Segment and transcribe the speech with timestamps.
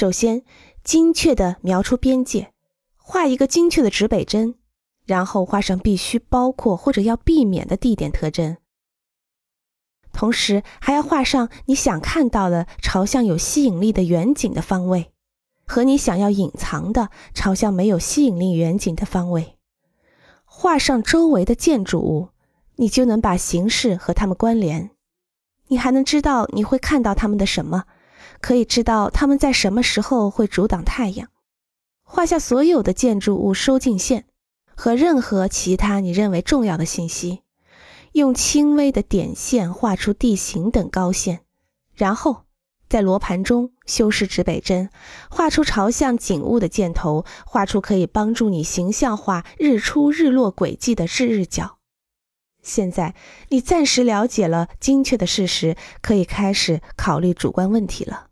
[0.00, 0.44] 首先，
[0.82, 2.54] 精确地描出边界，
[2.96, 4.54] 画一个精确的指北针，
[5.04, 8.56] 然后画上必须包括或者要避免的地点特征。
[10.10, 15.12] 同时，还要画上你想看到的朝向有吸引力的远景的方位，
[15.66, 19.58] 和你想要隐藏的朝向没有吸引力远景的方位。
[20.46, 22.30] 画上周围的建筑物，
[22.76, 24.92] 你就能把形式和它们关联。
[25.68, 27.84] 你还能知道你会看到它们的什么，
[28.40, 31.28] 可以知道它们在什么时候会阻挡太阳。
[32.02, 34.26] 画下所有的建筑物收进线
[34.74, 37.42] 和任何其他你认为重要的信息。
[38.12, 41.42] 用轻微的点线画出地形等高线，
[41.94, 42.42] 然后
[42.88, 44.90] 在罗盘中修饰指北针，
[45.30, 51.79] 画出朝向景物的箭头，画出可以帮助你形象化日出日落轨迹的日日角。
[52.62, 53.14] 现在
[53.48, 58.29] 你暂时了解了精确的事实，可以开始考虑主观问题了。